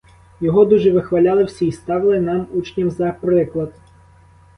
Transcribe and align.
Його 0.39 0.65
дуже 0.65 0.91
вихваляли 0.91 1.43
всі 1.43 1.65
й 1.67 1.71
ставили 1.71 2.19
нам 2.21 2.47
учням 2.53 2.91
за 2.91 3.11
приклад. 3.11 3.73